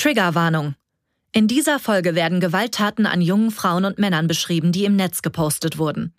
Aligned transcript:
Triggerwarnung. 0.00 0.76
In 1.30 1.46
dieser 1.46 1.78
Folge 1.78 2.14
werden 2.14 2.40
Gewalttaten 2.40 3.04
an 3.04 3.20
jungen 3.20 3.50
Frauen 3.50 3.84
und 3.84 3.98
Männern 3.98 4.28
beschrieben, 4.28 4.72
die 4.72 4.86
im 4.86 4.96
Netz 4.96 5.20
gepostet 5.20 5.76
wurden. 5.76 6.14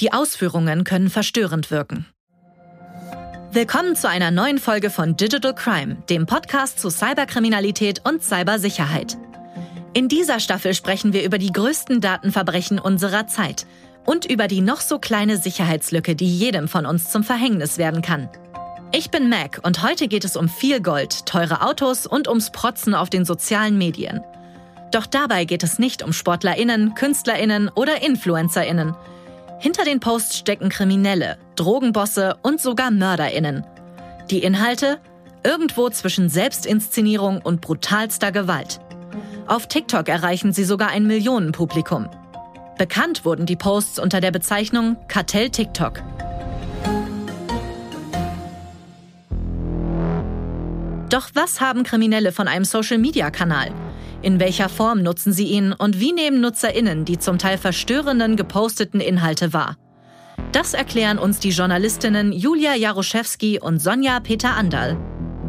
Die 0.00 0.12
Ausführungen 0.12 0.84
können 0.84 1.08
verstörend 1.08 1.70
wirken. 1.70 2.04
Willkommen 3.52 3.96
zu 3.96 4.06
einer 4.06 4.30
neuen 4.30 4.58
Folge 4.58 4.90
von 4.90 5.16
Digital 5.16 5.54
Crime, 5.54 5.96
dem 6.10 6.26
Podcast 6.26 6.78
zu 6.78 6.90
Cyberkriminalität 6.90 8.02
und 8.04 8.22
Cybersicherheit. 8.22 9.16
In 9.94 10.08
dieser 10.08 10.38
Staffel 10.38 10.74
sprechen 10.74 11.14
wir 11.14 11.24
über 11.24 11.38
die 11.38 11.52
größten 11.52 12.02
Datenverbrechen 12.02 12.78
unserer 12.78 13.26
Zeit 13.26 13.66
und 14.04 14.26
über 14.26 14.46
die 14.46 14.60
noch 14.60 14.82
so 14.82 14.98
kleine 14.98 15.38
Sicherheitslücke, 15.38 16.14
die 16.14 16.28
jedem 16.28 16.68
von 16.68 16.84
uns 16.84 17.10
zum 17.10 17.24
Verhängnis 17.24 17.78
werden 17.78 18.02
kann. 18.02 18.28
Ich 18.96 19.10
bin 19.10 19.28
Mac 19.28 19.58
und 19.64 19.82
heute 19.82 20.06
geht 20.06 20.24
es 20.24 20.36
um 20.36 20.48
viel 20.48 20.80
Gold, 20.80 21.26
teure 21.26 21.62
Autos 21.66 22.06
und 22.06 22.28
ums 22.28 22.50
Protzen 22.50 22.94
auf 22.94 23.10
den 23.10 23.24
sozialen 23.24 23.76
Medien. 23.76 24.20
Doch 24.92 25.06
dabei 25.06 25.46
geht 25.46 25.64
es 25.64 25.80
nicht 25.80 26.04
um 26.04 26.12
Sportlerinnen, 26.12 26.94
Künstlerinnen 26.94 27.68
oder 27.74 28.02
Influencerinnen. 28.06 28.94
Hinter 29.58 29.84
den 29.84 29.98
Posts 29.98 30.38
stecken 30.38 30.68
Kriminelle, 30.68 31.38
Drogenbosse 31.56 32.36
und 32.42 32.60
sogar 32.60 32.92
Mörderinnen. 32.92 33.66
Die 34.30 34.44
Inhalte? 34.44 35.00
Irgendwo 35.42 35.90
zwischen 35.90 36.28
Selbstinszenierung 36.28 37.40
und 37.42 37.62
brutalster 37.62 38.30
Gewalt. 38.30 38.78
Auf 39.48 39.66
TikTok 39.66 40.08
erreichen 40.08 40.52
sie 40.52 40.64
sogar 40.64 40.90
ein 40.90 41.08
Millionenpublikum. 41.08 42.08
Bekannt 42.78 43.24
wurden 43.24 43.44
die 43.44 43.56
Posts 43.56 43.98
unter 43.98 44.20
der 44.20 44.30
Bezeichnung 44.30 44.96
Kartell 45.08 45.50
TikTok. 45.50 46.00
Doch 51.14 51.30
was 51.32 51.60
haben 51.60 51.84
Kriminelle 51.84 52.32
von 52.32 52.48
einem 52.48 52.64
Social-Media-Kanal? 52.64 53.68
In 54.20 54.40
welcher 54.40 54.68
Form 54.68 55.00
nutzen 55.00 55.32
sie 55.32 55.44
ihn 55.44 55.72
und 55.72 56.00
wie 56.00 56.12
nehmen 56.12 56.40
NutzerInnen 56.40 57.04
die 57.04 57.20
zum 57.20 57.38
Teil 57.38 57.56
verstörenden 57.56 58.34
geposteten 58.34 59.00
Inhalte 59.00 59.52
wahr? 59.52 59.76
Das 60.50 60.74
erklären 60.74 61.18
uns 61.18 61.38
die 61.38 61.50
Journalistinnen 61.50 62.32
Julia 62.32 62.74
Jaroszewski 62.74 63.60
und 63.60 63.78
Sonja 63.78 64.18
Peter 64.18 64.56
Andal. 64.56 64.96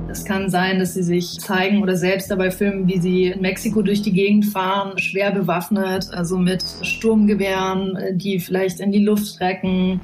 Es 0.08 0.24
kann 0.24 0.52
sein, 0.52 0.78
dass 0.78 0.94
sie 0.94 1.02
sich 1.02 1.40
zeigen 1.40 1.82
oder 1.82 1.96
selbst 1.96 2.30
dabei 2.30 2.52
filmen, 2.52 2.88
wie 2.88 3.00
sie 3.00 3.26
in 3.30 3.42
Mexiko 3.42 3.82
durch 3.82 4.04
die 4.04 4.14
Gegend 4.14 4.46
fahren, 4.46 5.00
schwer 5.00 5.32
bewaffnet, 5.32 6.12
also 6.12 6.38
mit 6.38 6.64
Sturmgewehren, 6.84 8.20
die 8.20 8.40
vielleicht 8.40 8.82
in 8.82 8.92
die 8.92 9.04
Luft 9.04 9.42
recken, 9.42 10.00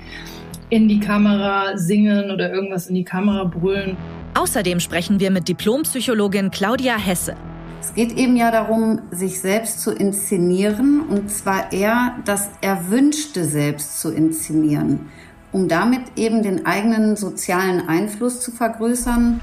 in 0.72 0.88
die 0.88 1.00
Kamera 1.00 1.78
singen 1.78 2.32
oder 2.32 2.52
irgendwas 2.52 2.88
in 2.88 2.96
die 2.96 3.04
Kamera 3.04 3.44
brüllen. 3.44 3.96
Außerdem 4.34 4.80
sprechen 4.80 5.20
wir 5.20 5.30
mit 5.30 5.48
Diplompsychologin 5.48 6.52
Claudia 6.52 6.98
Hesse. 6.98 7.36
Es 7.82 7.94
geht 7.94 8.14
eben 8.14 8.38
ja 8.38 8.52
darum, 8.52 9.02
sich 9.12 9.42
selbst 9.42 9.82
zu 9.82 9.92
inszenieren 9.92 11.02
und 11.02 11.30
zwar 11.30 11.74
eher 11.74 12.16
das 12.26 12.50
Erwünschte 12.62 13.44
selbst 13.44 14.00
zu 14.00 14.12
inszenieren, 14.12 15.10
um 15.52 15.68
damit 15.68 16.04
eben 16.16 16.44
den 16.44 16.66
eigenen 16.66 17.16
sozialen 17.16 17.90
Einfluss 17.90 18.40
zu 18.40 18.52
vergrößern. 18.52 19.42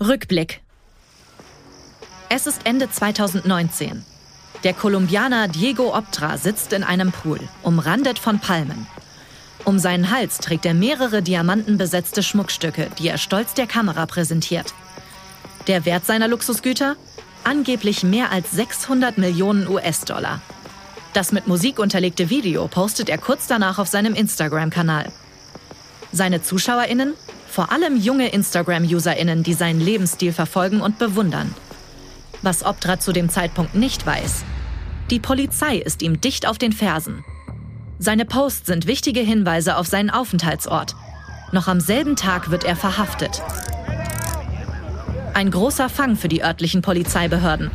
Rückblick. 0.00 0.60
Es 2.28 2.46
ist 2.46 2.62
Ende 2.64 2.88
2019. 2.90 4.04
Der 4.64 4.72
Kolumbianer 4.72 5.48
Diego 5.48 5.94
Optra 5.94 6.38
sitzt 6.38 6.72
in 6.72 6.84
einem 6.84 7.12
Pool, 7.12 7.40
umrandet 7.62 8.18
von 8.18 8.38
Palmen. 8.38 8.86
Um 9.66 9.80
seinen 9.80 10.12
Hals 10.12 10.38
trägt 10.38 10.64
er 10.64 10.74
mehrere 10.74 11.22
diamantenbesetzte 11.22 12.22
Schmuckstücke, 12.22 12.88
die 13.00 13.08
er 13.08 13.18
stolz 13.18 13.52
der 13.52 13.66
Kamera 13.66 14.06
präsentiert. 14.06 14.72
Der 15.66 15.84
Wert 15.84 16.06
seiner 16.06 16.28
Luxusgüter? 16.28 16.94
Angeblich 17.42 18.04
mehr 18.04 18.30
als 18.30 18.52
600 18.52 19.18
Millionen 19.18 19.66
US-Dollar. 19.66 20.40
Das 21.14 21.32
mit 21.32 21.48
Musik 21.48 21.80
unterlegte 21.80 22.30
Video 22.30 22.68
postet 22.68 23.08
er 23.08 23.18
kurz 23.18 23.48
danach 23.48 23.80
auf 23.80 23.88
seinem 23.88 24.14
Instagram-Kanal. 24.14 25.10
Seine 26.12 26.42
ZuschauerInnen? 26.42 27.14
Vor 27.48 27.72
allem 27.72 27.96
junge 27.96 28.28
Instagram-UserInnen, 28.28 29.42
die 29.42 29.54
seinen 29.54 29.80
Lebensstil 29.80 30.32
verfolgen 30.32 30.80
und 30.80 31.00
bewundern. 31.00 31.52
Was 32.40 32.64
Optra 32.64 33.00
zu 33.00 33.12
dem 33.12 33.30
Zeitpunkt 33.30 33.74
nicht 33.74 34.06
weiß. 34.06 34.44
Die 35.10 35.18
Polizei 35.18 35.78
ist 35.78 36.02
ihm 36.02 36.20
dicht 36.20 36.46
auf 36.46 36.56
den 36.56 36.70
Fersen. 36.70 37.24
Seine 37.98 38.26
Posts 38.26 38.66
sind 38.66 38.86
wichtige 38.86 39.20
Hinweise 39.20 39.76
auf 39.76 39.86
seinen 39.86 40.10
Aufenthaltsort. 40.10 40.94
Noch 41.52 41.66
am 41.66 41.80
selben 41.80 42.14
Tag 42.14 42.50
wird 42.50 42.64
er 42.64 42.76
verhaftet. 42.76 43.42
Ein 45.32 45.50
großer 45.50 45.88
Fang 45.88 46.16
für 46.16 46.28
die 46.28 46.42
örtlichen 46.42 46.82
Polizeibehörden. 46.82 47.70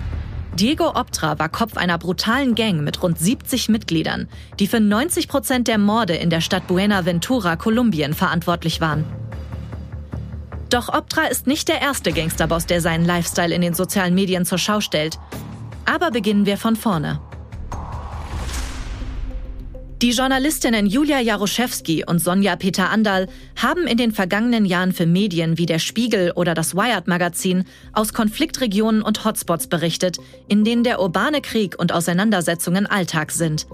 Diego 0.56 0.90
Optra 0.96 1.40
war 1.40 1.50
Kopf 1.50 1.78
einer 1.78 1.98
brutalen 1.98 2.56
Gang 2.56 2.82
mit 2.82 3.02
rund 3.02 3.18
70 3.18 3.70
Mitgliedern, 3.70 4.28
die 4.60 4.68
für 4.68 4.80
90 4.80 5.28
Prozent 5.28 5.68
der 5.68 5.78
Morde 5.78 6.16
in 6.16 6.30
der 6.30 6.42
Stadt 6.42 6.68
Buenaventura, 6.68 7.56
Kolumbien, 7.56 8.14
verantwortlich 8.14 8.82
waren. 8.82 9.06
Doch 10.70 10.90
Optra 10.90 11.24
ist 11.26 11.48
nicht 11.48 11.68
der 11.68 11.82
erste 11.82 12.12
Gangsterboss, 12.12 12.66
der 12.66 12.82
seinen 12.82 13.06
Lifestyle 13.06 13.56
in 13.56 13.62
den 13.62 13.74
sozialen 13.74 14.14
Medien 14.14 14.46
zur 14.46 14.58
Schau 14.58 14.82
stellt. 14.82 15.18
Aber 15.86 16.12
beginnen 16.12 16.46
wir 16.46 16.58
von 16.58 16.76
vorne. 16.76 17.20
Die 20.02 20.10
Journalistinnen 20.10 20.88
Julia 20.88 21.20
Jaroszewski 21.20 22.04
und 22.04 22.18
Sonja 22.18 22.56
Peter 22.56 22.90
Andal 22.90 23.28
haben 23.56 23.86
in 23.86 23.98
den 23.98 24.12
vergangenen 24.12 24.66
Jahren 24.66 24.94
für 24.94 25.06
Medien 25.06 25.60
wie 25.60 25.68
der 25.68 25.78
Spiegel 25.78 26.32
oder 26.32 26.56
das 26.56 26.74
Wired 26.74 27.08
Magazin 27.08 27.66
aus 27.94 28.12
Konfliktregionen 28.12 29.04
und 29.04 29.24
Hotspots 29.26 29.68
berichtet, 29.68 30.18
in 30.48 30.64
denen 30.64 30.84
der 30.84 31.00
urbane 31.00 31.40
Krieg 31.40 31.78
und 31.78 31.94
Auseinandersetzungen 31.94 32.88
Alltag 32.88 33.32
sind. 33.32 33.68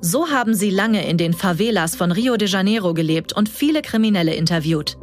So 0.00 0.30
haben 0.30 0.54
sie 0.54 0.70
lange 0.70 1.06
in 1.06 1.18
den 1.18 1.34
Favelas 1.34 1.94
von 1.94 2.10
Rio 2.10 2.38
de 2.38 2.48
Janeiro 2.48 2.94
gelebt 2.94 3.34
und 3.34 3.50
viele 3.50 3.82
Kriminelle 3.82 4.34
interviewt. 4.34 4.96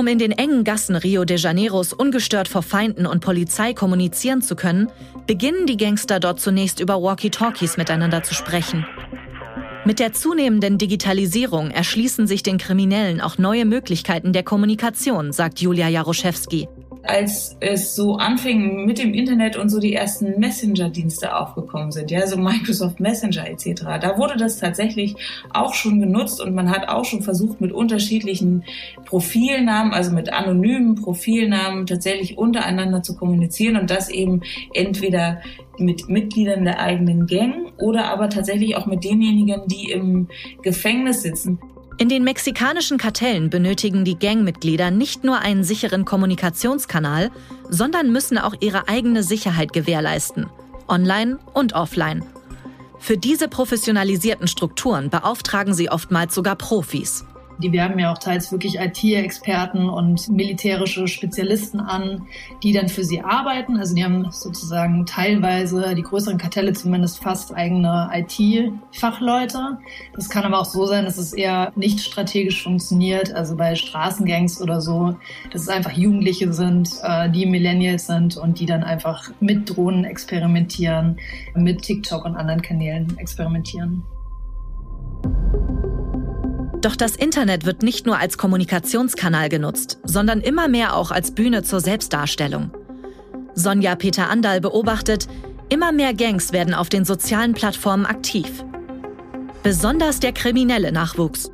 Um 0.00 0.06
in 0.06 0.18
den 0.18 0.32
engen 0.32 0.64
Gassen 0.64 0.96
Rio 0.96 1.26
de 1.26 1.36
Janeiros 1.36 1.92
ungestört 1.92 2.48
vor 2.48 2.62
Feinden 2.62 3.04
und 3.04 3.20
Polizei 3.20 3.74
kommunizieren 3.74 4.40
zu 4.40 4.56
können, 4.56 4.88
beginnen 5.26 5.66
die 5.66 5.76
Gangster 5.76 6.20
dort 6.20 6.40
zunächst 6.40 6.80
über 6.80 7.02
Walkie-Talkies 7.02 7.76
miteinander 7.76 8.22
zu 8.22 8.32
sprechen. 8.32 8.86
Mit 9.84 9.98
der 9.98 10.14
zunehmenden 10.14 10.78
Digitalisierung 10.78 11.70
erschließen 11.70 12.26
sich 12.26 12.42
den 12.42 12.56
Kriminellen 12.56 13.20
auch 13.20 13.36
neue 13.36 13.66
Möglichkeiten 13.66 14.32
der 14.32 14.42
Kommunikation, 14.42 15.32
sagt 15.32 15.60
Julia 15.60 15.88
Jaroszewski 15.88 16.66
als 17.02 17.56
es 17.60 17.94
so 17.94 18.16
anfing 18.16 18.84
mit 18.84 18.98
dem 18.98 19.14
Internet 19.14 19.56
und 19.56 19.70
so 19.70 19.80
die 19.80 19.94
ersten 19.94 20.38
Messenger-Dienste 20.38 21.36
aufgekommen 21.36 21.92
sind, 21.92 22.10
ja, 22.10 22.26
so 22.26 22.36
Microsoft 22.36 23.00
Messenger 23.00 23.48
etc., 23.48 23.82
da 24.00 24.18
wurde 24.18 24.36
das 24.36 24.58
tatsächlich 24.58 25.16
auch 25.52 25.74
schon 25.74 26.00
genutzt 26.00 26.40
und 26.40 26.54
man 26.54 26.70
hat 26.70 26.88
auch 26.88 27.04
schon 27.04 27.22
versucht, 27.22 27.60
mit 27.60 27.72
unterschiedlichen 27.72 28.64
Profilnamen, 29.06 29.92
also 29.92 30.12
mit 30.12 30.32
anonymen 30.32 30.94
Profilnamen 30.94 31.86
tatsächlich 31.86 32.38
untereinander 32.38 33.02
zu 33.02 33.16
kommunizieren 33.16 33.76
und 33.76 33.90
das 33.90 34.08
eben 34.10 34.42
entweder 34.74 35.40
mit 35.78 36.08
Mitgliedern 36.08 36.64
der 36.64 36.80
eigenen 36.80 37.26
Gang 37.26 37.72
oder 37.78 38.10
aber 38.10 38.28
tatsächlich 38.28 38.76
auch 38.76 38.86
mit 38.86 39.04
denjenigen, 39.04 39.62
die 39.66 39.90
im 39.90 40.28
Gefängnis 40.62 41.22
sitzen. 41.22 41.58
In 42.00 42.08
den 42.08 42.24
mexikanischen 42.24 42.96
Kartellen 42.96 43.50
benötigen 43.50 44.06
die 44.06 44.18
Gangmitglieder 44.18 44.90
nicht 44.90 45.22
nur 45.22 45.40
einen 45.40 45.64
sicheren 45.64 46.06
Kommunikationskanal, 46.06 47.30
sondern 47.68 48.10
müssen 48.10 48.38
auch 48.38 48.54
ihre 48.60 48.88
eigene 48.88 49.22
Sicherheit 49.22 49.74
gewährleisten, 49.74 50.46
online 50.88 51.38
und 51.52 51.74
offline. 51.74 52.24
Für 52.98 53.18
diese 53.18 53.48
professionalisierten 53.48 54.48
Strukturen 54.48 55.10
beauftragen 55.10 55.74
sie 55.74 55.90
oftmals 55.90 56.34
sogar 56.34 56.56
Profis. 56.56 57.26
Die 57.62 57.72
werben 57.72 57.98
ja 57.98 58.12
auch 58.12 58.18
teils 58.18 58.50
wirklich 58.52 58.76
IT-Experten 58.78 59.88
und 59.88 60.28
militärische 60.28 61.06
Spezialisten 61.08 61.80
an, 61.80 62.26
die 62.62 62.72
dann 62.72 62.88
für 62.88 63.04
sie 63.04 63.20
arbeiten. 63.20 63.76
Also 63.76 63.94
die 63.94 64.04
haben 64.04 64.30
sozusagen 64.30 65.06
teilweise, 65.06 65.94
die 65.94 66.02
größeren 66.02 66.38
Kartelle 66.38 66.72
zumindest 66.72 67.22
fast 67.22 67.54
eigene 67.54 68.10
IT-Fachleute. 68.12 69.78
Das 70.14 70.28
kann 70.28 70.44
aber 70.44 70.60
auch 70.60 70.64
so 70.64 70.86
sein, 70.86 71.04
dass 71.04 71.18
es 71.18 71.32
eher 71.32 71.72
nicht 71.76 72.00
strategisch 72.00 72.62
funktioniert. 72.62 73.32
Also 73.32 73.56
bei 73.56 73.74
Straßengangs 73.74 74.60
oder 74.60 74.80
so, 74.80 75.16
dass 75.52 75.62
es 75.62 75.68
einfach 75.68 75.92
Jugendliche 75.92 76.52
sind, 76.52 76.90
äh, 77.02 77.30
die 77.30 77.46
Millennials 77.46 78.06
sind 78.06 78.36
und 78.36 78.60
die 78.60 78.66
dann 78.66 78.82
einfach 78.82 79.30
mit 79.40 79.68
Drohnen 79.68 80.04
experimentieren, 80.04 81.18
mit 81.54 81.82
TikTok 81.82 82.24
und 82.24 82.36
anderen 82.36 82.62
Kanälen 82.62 83.16
experimentieren. 83.18 84.02
Doch 86.80 86.96
das 86.96 87.14
Internet 87.14 87.66
wird 87.66 87.82
nicht 87.82 88.06
nur 88.06 88.18
als 88.18 88.38
Kommunikationskanal 88.38 89.48
genutzt, 89.50 89.98
sondern 90.02 90.40
immer 90.40 90.66
mehr 90.66 90.96
auch 90.96 91.10
als 91.10 91.32
Bühne 91.32 91.62
zur 91.62 91.80
Selbstdarstellung. 91.80 92.70
Sonja 93.54 93.96
Peter 93.96 94.30
Andal 94.30 94.60
beobachtet, 94.62 95.28
immer 95.68 95.92
mehr 95.92 96.14
Gangs 96.14 96.52
werden 96.52 96.72
auf 96.72 96.88
den 96.88 97.04
sozialen 97.04 97.52
Plattformen 97.52 98.06
aktiv. 98.06 98.64
Besonders 99.62 100.20
der 100.20 100.32
kriminelle 100.32 100.90
Nachwuchs. 100.90 101.50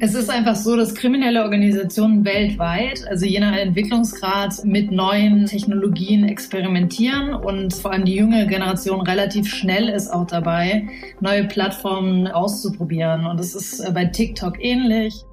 Es 0.00 0.14
ist 0.14 0.30
einfach 0.30 0.54
so, 0.54 0.76
dass 0.76 0.94
kriminelle 0.94 1.42
Organisationen 1.42 2.24
weltweit, 2.24 3.04
also 3.08 3.26
je 3.26 3.40
nach 3.40 3.56
Entwicklungsgrad, 3.56 4.64
mit 4.64 4.92
neuen 4.92 5.46
Technologien 5.46 6.28
experimentieren 6.28 7.34
und 7.34 7.74
vor 7.74 7.92
allem 7.92 8.04
die 8.04 8.14
junge 8.14 8.46
Generation 8.46 9.00
relativ 9.00 9.48
schnell 9.48 9.88
ist 9.88 10.08
auch 10.08 10.26
dabei, 10.28 10.88
neue 11.20 11.48
Plattformen 11.48 12.28
auszuprobieren. 12.28 13.26
Und 13.26 13.40
es 13.40 13.56
ist 13.56 13.92
bei 13.92 14.04
TikTok 14.04 14.62
ähnlich. 14.62 15.24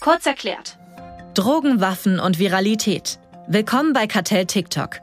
Kurz 0.00 0.26
erklärt. 0.26 0.78
Drogen, 1.32 1.80
Waffen 1.80 2.20
und 2.20 2.38
Viralität. 2.38 3.18
Willkommen 3.48 3.94
bei 3.94 4.06
Kartell 4.06 4.44
TikTok. 4.44 5.00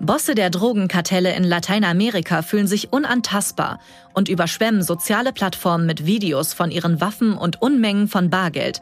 Bosse 0.00 0.34
der 0.34 0.50
Drogenkartelle 0.50 1.34
in 1.34 1.44
Lateinamerika 1.44 2.42
fühlen 2.42 2.66
sich 2.66 2.92
unantastbar 2.92 3.78
und 4.12 4.28
überschwemmen 4.28 4.82
soziale 4.82 5.32
Plattformen 5.32 5.86
mit 5.86 6.04
Videos 6.04 6.52
von 6.52 6.70
ihren 6.70 7.00
Waffen 7.00 7.36
und 7.36 7.62
Unmengen 7.62 8.08
von 8.08 8.28
Bargeld 8.28 8.80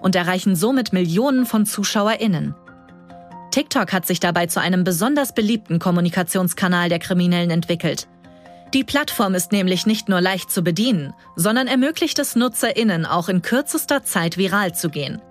und 0.00 0.14
erreichen 0.14 0.56
somit 0.56 0.92
Millionen 0.92 1.46
von 1.46 1.64
Zuschauerinnen. 1.64 2.54
TikTok 3.50 3.92
hat 3.92 4.06
sich 4.06 4.20
dabei 4.20 4.46
zu 4.46 4.60
einem 4.60 4.84
besonders 4.84 5.34
beliebten 5.34 5.78
Kommunikationskanal 5.78 6.88
der 6.88 6.98
Kriminellen 6.98 7.50
entwickelt. 7.50 8.06
Die 8.74 8.84
Plattform 8.84 9.34
ist 9.34 9.50
nämlich 9.50 9.86
nicht 9.86 10.10
nur 10.10 10.20
leicht 10.20 10.50
zu 10.50 10.62
bedienen, 10.62 11.14
sondern 11.36 11.66
ermöglicht 11.66 12.18
es 12.18 12.36
Nutzerinnen 12.36 13.06
auch 13.06 13.30
in 13.30 13.40
kürzester 13.40 14.04
Zeit 14.04 14.36
viral 14.36 14.74
zu 14.74 14.90
gehen. 14.90 15.22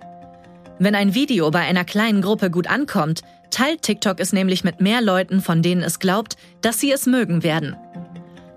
Wenn 0.80 0.94
ein 0.94 1.14
Video 1.14 1.50
bei 1.50 1.60
einer 1.60 1.84
kleinen 1.84 2.22
Gruppe 2.22 2.50
gut 2.50 2.68
ankommt, 2.68 3.22
teilt 3.50 3.82
TikTok 3.82 4.20
es 4.20 4.32
nämlich 4.32 4.64
mit 4.64 4.80
mehr 4.80 5.00
Leuten, 5.00 5.40
von 5.40 5.62
denen 5.62 5.82
es 5.82 5.98
glaubt, 5.98 6.36
dass 6.60 6.80
sie 6.80 6.92
es 6.92 7.06
mögen 7.06 7.42
werden. 7.42 7.76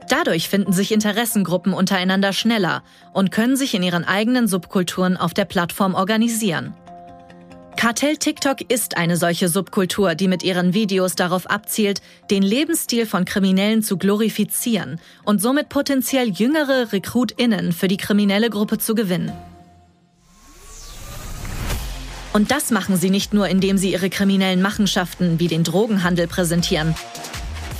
Dadurch 0.09 0.49
finden 0.49 0.73
sich 0.73 0.91
Interessengruppen 0.91 1.73
untereinander 1.73 2.33
schneller 2.33 2.83
und 3.13 3.31
können 3.31 3.55
sich 3.55 3.73
in 3.73 3.83
ihren 3.83 4.03
eigenen 4.03 4.47
Subkulturen 4.47 5.15
auf 5.15 5.33
der 5.33 5.45
Plattform 5.45 5.95
organisieren. 5.95 6.73
Kartell 7.77 8.17
TikTok 8.17 8.69
ist 8.69 8.97
eine 8.97 9.17
solche 9.17 9.47
Subkultur, 9.47 10.13
die 10.15 10.27
mit 10.27 10.43
ihren 10.43 10.73
Videos 10.73 11.15
darauf 11.15 11.49
abzielt, 11.49 12.01
den 12.29 12.43
Lebensstil 12.43 13.05
von 13.05 13.25
Kriminellen 13.25 13.81
zu 13.81 13.97
glorifizieren 13.97 14.99
und 15.23 15.41
somit 15.41 15.69
potenziell 15.69 16.29
jüngere 16.29 16.91
Rekrutinnen 16.91 17.71
für 17.71 17.87
die 17.87 17.97
kriminelle 17.97 18.49
Gruppe 18.49 18.77
zu 18.77 18.93
gewinnen. 18.93 19.31
Und 22.33 22.51
das 22.51 22.71
machen 22.71 22.97
sie 22.97 23.09
nicht 23.09 23.33
nur, 23.33 23.47
indem 23.47 23.77
sie 23.77 23.91
ihre 23.91 24.09
kriminellen 24.09 24.61
Machenschaften 24.61 25.39
wie 25.39 25.47
den 25.47 25.63
Drogenhandel 25.63 26.27
präsentieren. 26.27 26.95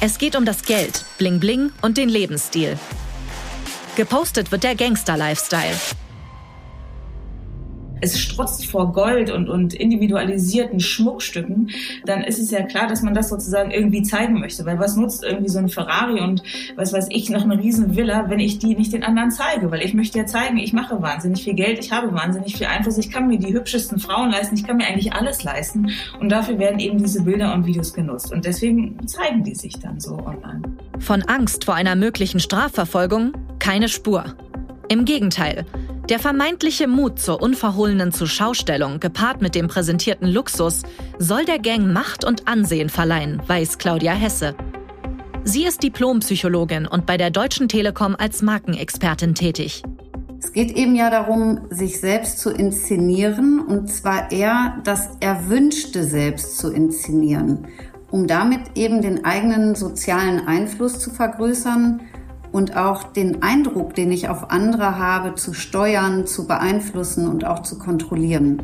Es 0.02 0.18
geht 0.18 0.36
um 0.36 0.46
das 0.46 0.64
Geld, 0.64 1.06
Bling 1.18 1.40
Bling 1.40 1.72
und 1.82 1.98
den 1.98 2.10
Lebensstil. 2.10 2.78
Gepostet 3.96 4.52
wird 4.52 4.64
der 4.64 4.76
Gangster-Lifestyle 4.76 5.76
es 8.02 8.20
strotzt 8.20 8.66
vor 8.66 8.92
Gold 8.92 9.32
und, 9.32 9.48
und 9.50 9.74
individualisierten 9.74 10.80
Schmuckstücken, 10.80 11.70
dann 12.06 12.24
ist 12.24 12.40
es 12.40 12.52
ja 12.52 12.64
klar, 12.64 12.88
dass 12.88 13.02
man 13.02 13.14
das 13.14 13.30
sozusagen 13.30 13.72
irgendwie 13.72 14.02
zeigen 14.02 14.40
möchte. 14.40 14.66
Weil 14.66 14.80
was 14.80 14.96
nutzt 14.96 15.24
irgendwie 15.24 15.50
so 15.50 15.60
ein 15.60 15.70
Ferrari 15.70 16.20
und 16.20 16.44
was 16.76 16.92
weiß 16.94 17.08
ich, 17.10 17.30
noch 17.30 17.44
eine 17.44 17.58
riesen 17.58 17.96
Villa, 17.96 18.30
wenn 18.30 18.40
ich 18.40 18.60
die 18.60 18.76
nicht 18.76 18.94
den 18.94 19.04
anderen 19.04 19.32
zeige? 19.32 19.72
Weil 19.72 19.82
ich 19.82 19.94
möchte 19.94 20.18
ja 20.18 20.26
zeigen, 20.26 20.58
ich 20.58 20.74
mache 20.74 21.02
wahnsinnig 21.02 21.44
viel 21.44 21.54
Geld, 21.54 21.80
ich 21.80 21.92
habe 21.92 22.12
wahnsinnig 22.14 22.58
viel 22.58 22.68
Einfluss, 22.68 22.98
ich 22.98 23.12
kann 23.12 23.28
mir 23.28 23.38
die 23.38 23.54
hübschesten 23.54 24.00
Frauen 24.00 24.32
leisten, 24.32 24.56
ich 24.56 24.66
kann 24.66 24.78
mir 24.78 24.88
eigentlich 24.88 25.14
alles 25.14 25.44
leisten. 25.44 25.92
Und 26.20 26.30
dafür 26.30 26.58
werden 26.60 26.80
eben 26.80 26.98
diese 26.98 27.24
Bilder 27.24 27.54
und 27.54 27.66
Videos 27.66 27.94
genutzt. 27.94 28.32
Und 28.32 28.46
deswegen 28.46 29.08
zeigen 29.08 29.44
die 29.44 29.56
sich 29.56 29.80
dann 29.80 30.00
so 30.00 30.18
online. 30.18 30.62
Von 31.00 31.22
Angst 31.24 31.66
vor 31.66 31.76
einer 31.76 31.96
möglichen 31.96 32.40
Strafverfolgung 32.40 33.34
keine 33.60 33.90
Spur. 33.90 34.26
Im 34.90 35.06
Gegenteil, 35.06 35.66
der 36.12 36.20
vermeintliche 36.20 36.90
Mut 36.90 37.20
zur 37.20 37.42
unverhohlenen 37.42 38.12
Zuschaustellung, 38.12 39.00
gepaart 39.00 39.42
mit 39.42 39.56
dem 39.56 39.70
präsentierten 39.70 40.28
Luxus, 40.28 40.84
soll 41.20 41.46
der 41.46 41.58
Gang 41.58 41.94
Macht 41.94 42.26
und 42.26 42.50
Ansehen 42.50 42.90
verleihen, 42.90 43.42
weiß 43.48 43.78
Claudia 43.78 44.12
Hesse. 44.12 44.54
Sie 45.46 45.64
ist 45.64 45.82
Diplompsychologin 45.84 46.86
und 46.86 47.06
bei 47.06 47.16
der 47.16 47.32
Deutschen 47.32 47.70
Telekom 47.70 48.18
als 48.20 48.42
Markenexpertin 48.42 49.36
tätig. 49.36 49.84
Es 50.38 50.52
geht 50.52 50.72
eben 50.76 50.96
ja 50.96 51.10
darum, 51.10 51.62
sich 51.70 52.02
selbst 52.02 52.40
zu 52.40 52.50
inszenieren 52.50 53.62
und 53.62 53.90
zwar 53.90 54.34
eher 54.34 54.82
das 54.84 55.12
Erwünschte 55.22 56.04
selbst 56.04 56.58
zu 56.58 56.74
inszenieren, 56.74 57.70
um 58.10 58.28
damit 58.28 58.76
eben 58.76 59.02
den 59.02 59.24
eigenen 59.24 59.76
sozialen 59.76 60.46
Einfluss 60.46 61.00
zu 61.00 61.10
vergrößern 61.10 62.02
und 62.52 62.76
auch 62.76 63.04
den 63.14 63.42
Eindruck, 63.44 63.96
den 63.96 64.12
ich 64.12 64.30
auf 64.30 64.52
andere 64.52 64.98
habe, 64.98 65.36
zu 65.36 65.54
steuern, 65.54 66.28
zu 66.28 66.48
beeinflussen 66.48 67.28
und 67.28 67.46
auch 67.46 67.64
zu 67.64 67.78
kontrollieren. 67.78 68.62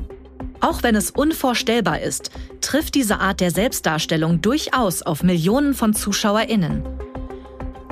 Auch 0.60 0.84
wenn 0.84 0.96
es 0.96 1.12
unvorstellbar 1.12 2.02
ist, 2.02 2.32
trifft 2.62 2.96
diese 2.96 3.20
Art 3.20 3.40
der 3.40 3.52
Selbstdarstellung 3.52 4.42
durchaus 4.42 5.02
auf 5.04 5.24
Millionen 5.24 5.74
von 5.74 5.94
Zuschauerinnen. 5.94 6.84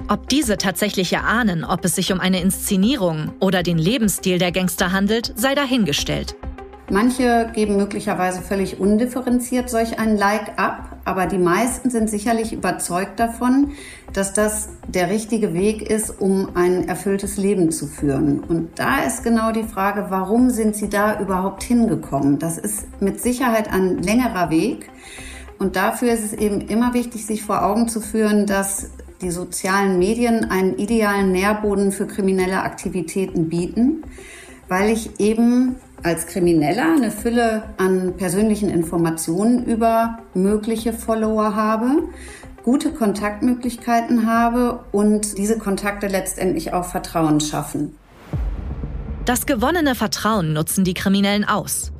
Ob 0.07 0.29
diese 0.29 0.57
tatsächlich 0.57 1.13
erahnen, 1.13 1.63
ob 1.63 1.83
es 1.85 1.95
sich 1.95 2.11
um 2.11 2.19
eine 2.19 2.41
Inszenierung 2.41 3.33
oder 3.39 3.63
den 3.63 3.77
Lebensstil 3.77 4.37
der 4.37 4.51
Gangster 4.51 4.91
handelt, 4.91 5.33
sei 5.35 5.55
dahingestellt. 5.55 6.35
Manche 6.89 7.49
geben 7.53 7.77
möglicherweise 7.77 8.41
völlig 8.41 8.79
undifferenziert 8.79 9.71
solch 9.71 9.97
ein 9.97 10.17
Like 10.17 10.59
ab, 10.59 10.97
aber 11.03 11.25
die 11.25 11.39
meisten 11.39 11.89
sind 11.89 12.11
sicherlich 12.11 12.53
überzeugt 12.53 13.19
davon, 13.19 13.71
dass 14.13 14.33
das 14.33 14.69
der 14.87 15.09
richtige 15.09 15.55
Weg 15.55 15.81
ist, 15.81 16.21
um 16.21 16.49
ein 16.55 16.87
erfülltes 16.87 17.37
Leben 17.37 17.71
zu 17.71 17.87
führen. 17.87 18.39
Und 18.39 18.77
da 18.77 19.03
ist 19.03 19.23
genau 19.23 19.51
die 19.51 19.63
Frage, 19.63 20.07
warum 20.09 20.51
sind 20.51 20.75
sie 20.75 20.87
da 20.87 21.19
überhaupt 21.19 21.63
hingekommen? 21.63 22.37
Das 22.37 22.59
ist 22.59 22.85
mit 23.01 23.19
Sicherheit 23.19 23.71
ein 23.71 23.97
längerer 24.03 24.51
Weg. 24.51 24.89
Und 25.57 25.75
dafür 25.75 26.11
ist 26.11 26.23
es 26.23 26.33
eben 26.33 26.61
immer 26.61 26.93
wichtig, 26.93 27.25
sich 27.25 27.41
vor 27.41 27.63
Augen 27.63 27.87
zu 27.87 27.99
führen, 27.99 28.45
dass 28.45 28.91
die 29.21 29.31
sozialen 29.31 29.97
Medien 29.97 30.51
einen 30.51 30.77
idealen 30.77 31.31
Nährboden 31.31 31.91
für 31.91 32.05
kriminelle 32.05 32.61
Aktivitäten 32.61 33.49
bieten, 33.49 34.03
weil 34.67 34.91
ich 34.91 35.19
eben 35.19 35.77
als 36.05 36.27
Krimineller 36.27 36.93
eine 36.95 37.09
Fülle 37.09 37.63
an 37.77 38.13
persönlichen 38.15 38.69
Informationen 38.69 39.65
über 39.65 40.19
mögliche 40.35 40.93
Follower 40.93 41.55
habe, 41.55 42.03
gute 42.63 42.91
Kontaktmöglichkeiten 42.91 44.27
habe 44.27 44.85
und 44.91 45.37
diese 45.37 45.57
Kontakte 45.57 46.07
letztendlich 46.07 46.73
auch 46.73 46.85
Vertrauen 46.85 47.41
schaffen. 47.41 47.97
Das 49.25 49.47
gewonnene 49.47 49.95
Vertrauen 49.95 50.53
nutzen 50.53 50.83
die 50.83 50.93
Kriminellen 50.93 51.43
aus. 51.43 51.91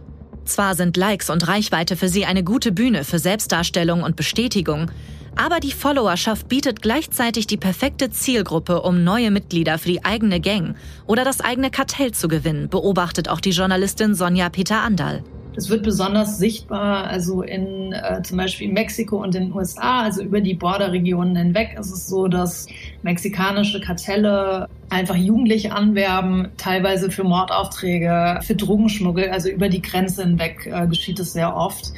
Zwar 0.45 0.75
sind 0.75 0.95
Likes 0.95 1.31
und 1.31 1.47
Reichweite 1.47 1.95
für 1.95 2.07
sie 2.07 2.25
eine 2.25 2.43
gute 2.43 2.71
Bühne 2.71 3.03
für 3.03 3.17
Selbstdarstellung 3.17 4.03
und 4.03 4.15
Bestätigung, 4.15 4.91
aber 5.35 5.59
die 5.59 5.71
Followerschaft 5.71 6.47
bietet 6.47 6.81
gleichzeitig 6.81 7.47
die 7.47 7.57
perfekte 7.57 8.09
Zielgruppe, 8.09 8.81
um 8.81 9.03
neue 9.03 9.31
Mitglieder 9.31 9.77
für 9.77 9.89
die 9.89 10.05
eigene 10.05 10.39
Gang 10.39 10.75
oder 11.07 11.23
das 11.23 11.41
eigene 11.41 11.71
Kartell 11.71 12.11
zu 12.11 12.27
gewinnen, 12.27 12.69
beobachtet 12.69 13.29
auch 13.29 13.39
die 13.39 13.51
Journalistin 13.51 14.15
Sonja 14.15 14.49
Peter 14.49 14.81
Andal. 14.81 15.23
Das 15.55 15.69
wird 15.69 15.83
besonders 15.83 16.37
sichtbar, 16.37 17.07
also 17.07 17.41
in 17.41 17.93
äh, 17.93 18.21
zum 18.23 18.37
Beispiel 18.37 18.69
Mexiko 18.71 19.23
und 19.23 19.33
den 19.33 19.53
USA, 19.53 20.01
also 20.01 20.21
über 20.21 20.41
die 20.41 20.53
Borderregionen 20.53 21.35
hinweg. 21.37 21.77
ist 21.79 21.91
Es 21.91 22.07
so, 22.07 22.27
dass 22.27 22.67
mexikanische 23.03 23.79
Kartelle 23.79 24.67
einfach 24.89 25.15
Jugendliche 25.15 25.71
anwerben, 25.71 26.49
teilweise 26.57 27.09
für 27.09 27.23
Mordaufträge, 27.23 28.39
für 28.41 28.55
Drogenschmuggel, 28.55 29.29
also 29.29 29.47
über 29.47 29.69
die 29.69 29.81
Grenze 29.81 30.23
hinweg 30.23 30.69
äh, 30.69 30.87
geschieht 30.87 31.19
es 31.21 31.31
sehr 31.31 31.55
oft. 31.55 31.93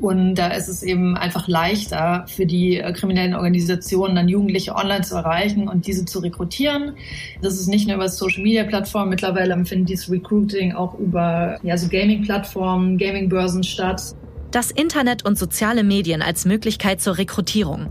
Und 0.00 0.36
da 0.36 0.48
ist 0.48 0.68
es 0.68 0.82
eben 0.82 1.16
einfach 1.16 1.48
leichter 1.48 2.24
für 2.28 2.46
die 2.46 2.78
äh, 2.78 2.92
kriminellen 2.92 3.34
Organisationen, 3.34 4.14
dann 4.14 4.28
Jugendliche 4.28 4.74
online 4.74 5.02
zu 5.02 5.16
erreichen 5.16 5.68
und 5.68 5.86
diese 5.86 6.04
zu 6.04 6.20
rekrutieren. 6.20 6.94
Das 7.42 7.54
ist 7.54 7.66
nicht 7.66 7.88
nur 7.88 7.96
über 7.96 8.08
Social 8.08 8.42
Media 8.42 8.64
Plattformen, 8.64 9.10
mittlerweile 9.10 9.64
findet 9.64 9.88
dieses 9.88 10.10
Recruiting 10.10 10.72
auch 10.72 10.98
über 10.98 11.58
ja, 11.62 11.76
so 11.76 11.88
Gaming 11.88 12.22
Plattformen, 12.22 12.96
Gaming 12.96 13.28
Börsen 13.28 13.64
statt. 13.64 14.14
Das 14.52 14.70
Internet 14.70 15.24
und 15.24 15.36
soziale 15.36 15.82
Medien 15.82 16.22
als 16.22 16.44
Möglichkeit 16.44 17.00
zur 17.00 17.18
Rekrutierung. 17.18 17.88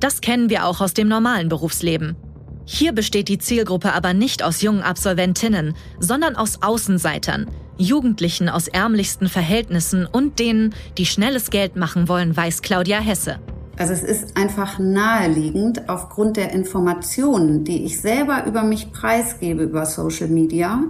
Das 0.00 0.22
kennen 0.22 0.48
wir 0.48 0.64
auch 0.64 0.80
aus 0.80 0.94
dem 0.94 1.08
normalen 1.08 1.50
Berufsleben. 1.50 2.16
Hier 2.64 2.92
besteht 2.92 3.28
die 3.28 3.38
Zielgruppe 3.38 3.92
aber 3.92 4.14
nicht 4.14 4.42
aus 4.42 4.62
jungen 4.62 4.82
Absolventinnen, 4.82 5.74
sondern 5.98 6.36
aus 6.36 6.62
Außenseitern, 6.62 7.48
Jugendlichen 7.80 8.48
aus 8.48 8.68
ärmlichsten 8.68 9.28
Verhältnissen 9.28 10.06
und 10.06 10.38
denen, 10.38 10.74
die 10.98 11.06
schnelles 11.06 11.50
Geld 11.50 11.76
machen 11.76 12.08
wollen, 12.08 12.36
weiß 12.36 12.62
Claudia 12.62 13.00
Hesse. 13.00 13.38
Also 13.78 13.94
es 13.94 14.02
ist 14.02 14.36
einfach 14.36 14.78
naheliegend, 14.78 15.88
aufgrund 15.88 16.36
der 16.36 16.52
Informationen, 16.52 17.64
die 17.64 17.84
ich 17.84 18.00
selber 18.00 18.44
über 18.46 18.62
mich 18.62 18.92
preisgebe 18.92 19.62
über 19.62 19.86
Social 19.86 20.28
Media, 20.28 20.82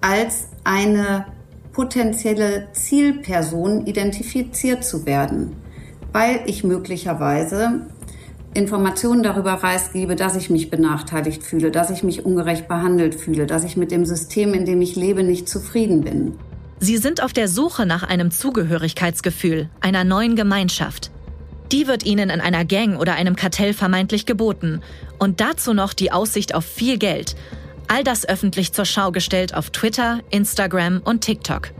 als 0.00 0.48
eine 0.64 1.26
potenzielle 1.72 2.68
Zielperson 2.72 3.86
identifiziert 3.86 4.84
zu 4.84 5.06
werden, 5.06 5.54
weil 6.12 6.40
ich 6.46 6.64
möglicherweise 6.64 7.86
Informationen 8.54 9.24
darüber 9.24 9.56
preisgebe, 9.56 10.14
dass 10.14 10.36
ich 10.36 10.48
mich 10.48 10.70
benachteiligt 10.70 11.42
fühle, 11.42 11.72
dass 11.72 11.90
ich 11.90 12.04
mich 12.04 12.24
ungerecht 12.24 12.68
behandelt 12.68 13.16
fühle, 13.16 13.46
dass 13.46 13.64
ich 13.64 13.76
mit 13.76 13.90
dem 13.90 14.04
System, 14.06 14.54
in 14.54 14.64
dem 14.64 14.80
ich 14.80 14.94
lebe, 14.94 15.24
nicht 15.24 15.48
zufrieden 15.48 16.02
bin. 16.02 16.38
Sie 16.78 16.96
sind 16.98 17.22
auf 17.22 17.32
der 17.32 17.48
Suche 17.48 17.84
nach 17.84 18.04
einem 18.04 18.30
Zugehörigkeitsgefühl, 18.30 19.68
einer 19.80 20.04
neuen 20.04 20.36
Gemeinschaft. 20.36 21.10
Die 21.72 21.88
wird 21.88 22.04
ihnen 22.04 22.30
in 22.30 22.40
einer 22.40 22.64
Gang 22.64 23.00
oder 23.00 23.14
einem 23.14 23.34
Kartell 23.34 23.74
vermeintlich 23.74 24.26
geboten. 24.26 24.82
Und 25.18 25.40
dazu 25.40 25.72
noch 25.74 25.92
die 25.92 26.12
Aussicht 26.12 26.54
auf 26.54 26.64
viel 26.64 26.98
Geld. 26.98 27.34
All 27.88 28.04
das 28.04 28.28
öffentlich 28.28 28.72
zur 28.72 28.84
Schau 28.84 29.10
gestellt 29.10 29.54
auf 29.54 29.70
Twitter, 29.70 30.20
Instagram 30.30 31.00
und 31.04 31.22
TikTok. 31.22 31.70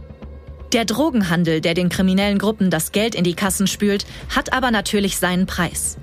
Der 0.72 0.84
Drogenhandel, 0.84 1.60
der 1.60 1.74
den 1.74 1.88
kriminellen 1.88 2.38
Gruppen 2.38 2.70
das 2.70 2.90
Geld 2.90 3.14
in 3.14 3.22
die 3.22 3.34
Kassen 3.34 3.68
spült, 3.68 4.06
hat 4.34 4.52
aber 4.52 4.72
natürlich 4.72 5.18
seinen 5.18 5.46
Preis. 5.46 5.98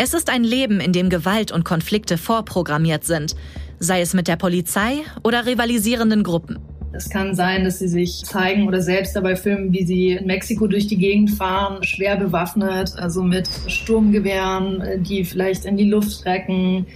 Es 0.00 0.14
ist 0.14 0.30
ein 0.30 0.44
Leben, 0.44 0.78
in 0.78 0.92
dem 0.92 1.10
Gewalt 1.10 1.50
und 1.50 1.64
Konflikte 1.64 2.18
vorprogrammiert 2.18 3.02
sind, 3.02 3.34
sei 3.80 4.00
es 4.00 4.14
mit 4.14 4.28
der 4.28 4.36
Polizei 4.36 4.98
oder 5.24 5.44
rivalisierenden 5.44 6.22
Gruppen. 6.22 6.60
Es 6.92 7.10
kann 7.10 7.34
sein, 7.34 7.64
dass 7.64 7.80
sie 7.80 7.88
sich 7.88 8.22
zeigen 8.24 8.68
oder 8.68 8.80
selbst 8.80 9.16
dabei 9.16 9.34
filmen, 9.34 9.72
wie 9.72 9.84
sie 9.84 10.12
in 10.12 10.26
Mexiko 10.26 10.68
durch 10.68 10.86
die 10.86 10.98
Gegend 10.98 11.32
fahren, 11.32 11.82
schwer 11.82 12.16
bewaffnet, 12.16 12.94
also 12.96 13.24
mit 13.24 13.48
Sturmgewehren, 13.66 15.02
die 15.02 15.24
vielleicht 15.24 15.64
in 15.64 15.76
die 15.76 15.90
Luft 15.90 16.12
strecken, 16.12 16.86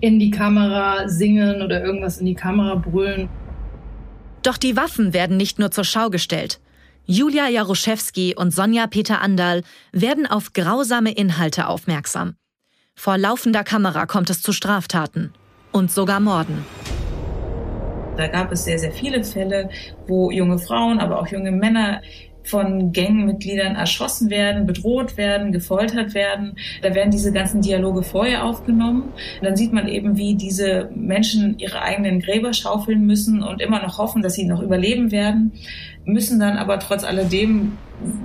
in 0.00 0.18
die 0.18 0.30
Kamera 0.30 1.10
singen 1.10 1.60
oder 1.60 1.84
irgendwas 1.84 2.18
in 2.18 2.26
die 2.26 2.34
Kamera 2.34 2.76
brüllen. 2.76 3.28
Doch 4.42 4.56
die 4.56 4.76
Waffen 4.76 5.12
werden 5.12 5.36
nicht 5.36 5.58
nur 5.58 5.70
zur 5.70 5.84
Schau 5.84 6.08
gestellt. 6.08 6.58
Julia 7.12 7.48
Jaroszewski 7.48 8.36
und 8.36 8.54
Sonja 8.54 8.86
Peter 8.86 9.20
Andal 9.20 9.62
werden 9.90 10.28
auf 10.28 10.52
grausame 10.52 11.10
Inhalte 11.10 11.66
aufmerksam. 11.66 12.36
Vor 12.94 13.18
laufender 13.18 13.64
Kamera 13.64 14.06
kommt 14.06 14.30
es 14.30 14.42
zu 14.42 14.52
Straftaten 14.52 15.32
und 15.72 15.90
sogar 15.90 16.20
Morden. 16.20 16.64
Da 18.16 18.28
gab 18.28 18.52
es 18.52 18.62
sehr, 18.64 18.78
sehr 18.78 18.92
viele 18.92 19.24
Fälle, 19.24 19.70
wo 20.06 20.30
junge 20.30 20.60
Frauen, 20.60 21.00
aber 21.00 21.18
auch 21.18 21.26
junge 21.26 21.50
Männer 21.50 22.00
von 22.44 22.92
Gangmitgliedern 22.92 23.76
erschossen 23.76 24.30
werden, 24.30 24.66
bedroht 24.66 25.16
werden, 25.16 25.52
gefoltert 25.52 26.14
werden. 26.14 26.56
Da 26.82 26.94
werden 26.94 27.10
diese 27.10 27.32
ganzen 27.32 27.60
Dialoge 27.60 28.02
vorher 28.02 28.44
aufgenommen. 28.44 29.12
Dann 29.42 29.56
sieht 29.56 29.72
man 29.72 29.88
eben, 29.88 30.16
wie 30.16 30.34
diese 30.34 30.90
Menschen 30.94 31.58
ihre 31.58 31.82
eigenen 31.82 32.20
Gräber 32.20 32.52
schaufeln 32.52 33.06
müssen 33.06 33.42
und 33.42 33.60
immer 33.60 33.82
noch 33.82 33.98
hoffen, 33.98 34.22
dass 34.22 34.34
sie 34.34 34.46
noch 34.46 34.62
überleben 34.62 35.10
werden, 35.12 35.52
müssen 36.04 36.40
dann 36.40 36.56
aber 36.56 36.78
trotz 36.78 37.04
alledem 37.04 37.76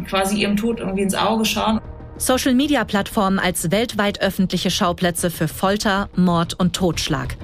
quasi 0.08 0.38
ihrem 0.38 0.56
Tod 0.56 0.80
irgendwie 0.80 1.04
ins 1.04 1.16
Auge 1.16 1.46
schauen. 1.46 1.80
Social-Media-Plattformen 2.18 3.40
als 3.40 3.72
weltweit 3.72 4.22
öffentliche 4.22 4.72
Schauplätze 4.72 5.30
für 5.30 5.50
Folter, 5.50 6.10
Mord 6.16 6.54
und 6.54 6.74
Totschlag. 6.74 7.36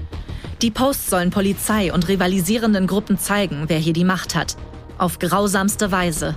Die 0.61 0.71
Posts 0.71 1.09
sollen 1.09 1.29
Polizei 1.29 1.91
und 1.91 2.07
rivalisierenden 2.07 2.87
Gruppen 2.87 3.17
zeigen, 3.17 3.63
wer 3.67 3.79
hier 3.79 3.93
die 3.93 4.05
Macht 4.05 4.35
hat. 4.35 4.55
Auf 4.97 5.19
grausamste 5.19 5.91
Weise. 5.91 6.35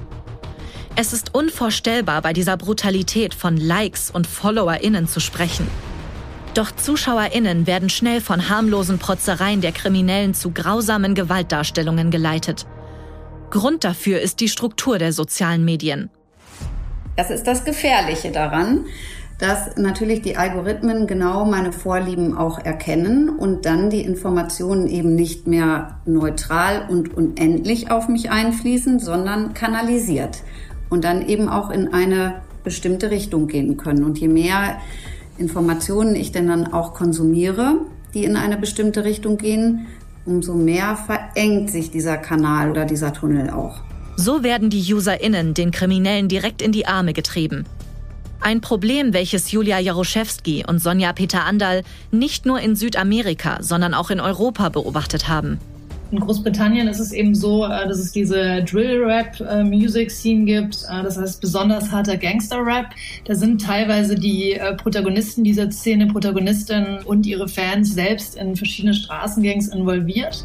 Es 0.97 1.13
ist 1.13 1.35
unvorstellbar, 1.35 2.23
bei 2.23 2.33
dieser 2.33 2.57
Brutalität 2.57 3.35
von 3.35 3.57
Likes 3.57 4.13
und 4.13 4.29
FollowerInnen 4.29 5.09
zu 5.09 5.19
sprechen. 5.19 5.67
Doch 6.55 6.71
ZuschauerInnen 6.71 7.67
werden 7.67 7.91
schnell 7.91 8.21
von 8.21 8.49
harmlosen 8.49 9.01
Protzereien 9.01 9.61
der 9.61 9.73
Kriminellen 9.73 10.35
zu 10.35 10.53
grausamen 10.53 11.17
Gewaltdarstellungen 11.17 12.13
geleitet. 12.13 12.65
Grund 13.51 13.83
dafür 13.83 14.21
ist 14.21 14.39
die 14.39 14.49
Struktur 14.49 14.99
der 14.99 15.13
sozialen 15.13 15.65
Medien. 15.65 16.11
Das 17.17 17.31
ist 17.31 17.49
das 17.49 17.65
Gefährliche 17.65 18.31
daran, 18.31 18.85
dass 19.41 19.77
natürlich 19.77 20.23
die 20.23 20.37
Algorithmen 20.37 21.09
genau 21.09 21.45
meine 21.45 21.73
Vorlieben 21.73 22.39
auch 22.39 22.61
erkennen 22.61 23.31
und 23.31 23.67
dann 23.67 23.91
die 23.91 24.03
Informationen 24.03 24.87
eben 24.87 25.17
nicht 25.17 25.49
mehr 25.49 25.99
neutral 26.07 26.87
und 26.89 27.17
unendlich 27.17 27.91
auf 27.91 28.07
mich 28.07 28.31
einfließen, 28.31 29.01
sondern 29.01 29.55
kanalisiert 29.55 30.39
und 30.91 31.05
dann 31.05 31.26
eben 31.26 31.49
auch 31.49 31.71
in 31.71 31.93
eine 31.93 32.43
bestimmte 32.62 33.11
Richtung 33.11 33.47
gehen 33.47 33.76
können. 33.76 34.05
Und 34.05 34.19
je 34.19 34.29
mehr 34.29 34.79
Informationen 35.38 36.14
ich 36.14 36.33
denn 36.33 36.49
dann 36.49 36.73
auch 36.73 36.95
konsumiere, 36.95 37.81
die 38.14 38.25
in 38.25 38.37
eine 38.37 38.57
bestimmte 38.57 39.05
Richtung 39.05 39.37
gehen, 39.37 39.87
umso 40.25 40.55
mehr 40.55 40.97
verengt 40.97 41.71
sich 41.71 41.91
dieser 41.91 42.17
Kanal 42.17 42.71
oder 42.71 42.85
dieser 42.85 43.12
Tunnel 43.12 43.50
auch. 43.50 43.83
So 44.17 44.43
werden 44.43 44.71
die 44.71 44.95
UserInnen 44.95 45.55
den 45.55 45.71
Kriminellen 45.73 46.29
direkt 46.29 46.62
in 46.62 46.73
die 46.73 46.87
Arme 46.87 47.12
getrieben. 47.12 47.67
Ein 48.41 48.61
Problem, 48.61 49.12
welches 49.12 49.50
Julia 49.50 49.79
Jaroszewski 49.79 50.64
und 50.67 50.79
Sonja 50.79 51.12
Peter 51.12 51.45
Andal 51.45 51.83
nicht 52.11 52.47
nur 52.47 52.61
in 52.61 52.76
Südamerika, 52.76 53.62
sondern 53.62 53.95
auch 53.95 54.11
in 54.11 54.21
Europa 54.21 54.69
beobachtet 54.69 55.29
haben. 55.29 55.59
In 56.14 56.21
Großbritannien 56.21 56.87
ist 56.87 57.00
es 57.00 57.11
eben 57.11 57.35
so, 57.35 57.64
äh, 57.64 57.88
dass 57.88 57.99
es 57.99 58.12
diese 58.12 58.62
Drill-Rap-Music-Scene 58.62 60.42
äh, 60.42 60.44
gibt, 60.44 60.85
äh, 60.88 61.02
das 61.02 61.18
heißt 61.18 61.40
besonders 61.40 61.90
harter 61.90 62.16
Gangster-Rap. 62.16 62.87
Da 63.25 63.35
sind 63.35 63.61
teilweise 63.61 64.14
die 64.14 64.56
Protagonisten 64.76 65.42
dieser 65.42 65.73
Szene, 65.73 66.06
Protagonistinnen 66.06 67.02
und 67.04 67.26
ihre 67.26 67.49
Fans 67.49 67.94
selbst 67.94 68.37
in 68.37 68.54
verschiedene 68.54 68.94
Straßengangs 68.94 69.66
involviert. 69.75 70.44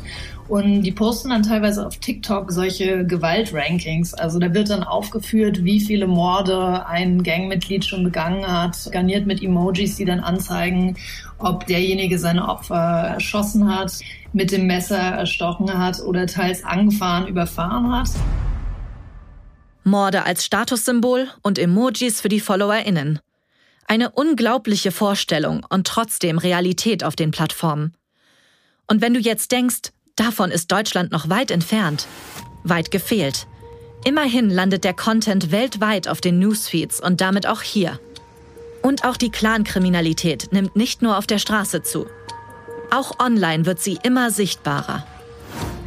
Und 0.49 0.81
die 0.81 0.91
posten 0.91 1.29
dann 1.29 1.43
teilweise 1.43 1.85
auf 1.85 1.97
TikTok 1.97 2.51
solche 2.51 3.05
Gewaltrankings. 3.05 4.15
Also 4.15 4.39
da 4.39 4.51
wird 4.51 4.71
dann 4.71 4.83
aufgeführt, 4.83 5.63
wie 5.63 5.79
viele 5.79 6.07
Morde 6.07 6.87
ein 6.87 7.21
Gangmitglied 7.21 7.85
schon 7.85 8.03
begangen 8.03 8.47
hat, 8.47 8.91
garniert 8.91 9.27
mit 9.27 9.43
Emojis, 9.43 9.97
die 9.97 10.05
dann 10.05 10.19
anzeigen, 10.21 10.97
ob 11.37 11.67
derjenige 11.67 12.17
seine 12.17 12.49
Opfer 12.49 12.75
erschossen 13.13 13.73
hat, 13.73 13.93
mit 14.33 14.51
dem 14.51 14.65
Messer 14.65 14.97
erstochen 14.97 15.77
hat 15.77 16.01
oder 16.01 16.25
teils 16.25 16.63
angefahren, 16.63 17.27
überfahren 17.27 17.91
hat. 17.91 18.09
Morde 19.83 20.23
als 20.23 20.45
Statussymbol 20.45 21.27
und 21.43 21.59
Emojis 21.59 22.21
für 22.21 22.29
die 22.29 22.39
FollowerInnen. 22.39 23.19
Eine 23.85 24.09
unglaubliche 24.09 24.91
Vorstellung 24.91 25.63
und 25.69 25.85
trotzdem 25.85 26.39
Realität 26.39 27.03
auf 27.03 27.15
den 27.15 27.29
Plattformen. 27.29 27.93
Und 28.87 29.01
wenn 29.01 29.13
du 29.13 29.19
jetzt 29.19 29.51
denkst, 29.51 29.91
Davon 30.19 30.51
ist 30.51 30.69
Deutschland 30.69 31.13
noch 31.13 31.29
weit 31.29 31.49
entfernt. 31.49 32.05
Weit 32.65 32.91
gefehlt. 32.91 33.47
Immerhin 34.03 34.49
landet 34.49 34.83
der 34.83 34.93
Content 34.93 35.49
weltweit 35.49 36.09
auf 36.09 36.19
den 36.19 36.39
Newsfeeds 36.39 36.99
und 36.99 37.21
damit 37.21 37.47
auch 37.47 37.61
hier. 37.61 38.01
Und 38.81 39.05
auch 39.05 39.15
die 39.15 39.29
Clankriminalität 39.29 40.51
nimmt 40.51 40.75
nicht 40.75 41.01
nur 41.01 41.17
auf 41.17 41.25
der 41.25 41.39
Straße 41.39 41.83
zu. 41.83 42.05
Auch 42.91 43.17
online 43.21 43.65
wird 43.65 43.79
sie 43.79 43.97
immer 44.03 44.29
sichtbarer. 44.29 45.07